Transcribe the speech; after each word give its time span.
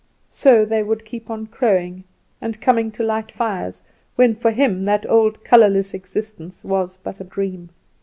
So 0.31 0.65
they 0.65 0.81
would 0.81 1.05
keep 1.05 1.29
on 1.29 1.45
crowing, 1.45 2.05
and 2.41 2.59
coming 2.59 2.89
to 2.93 3.03
light 3.03 3.31
fires, 3.31 3.83
when 4.15 4.33
for 4.33 4.49
him 4.49 4.83
that 4.85 5.07
old 5.07 5.43
colourless 5.43 5.93
existence 5.93 6.63
was 6.63 6.97
but 7.03 7.19
a 7.19 7.23
dream. 7.23 7.69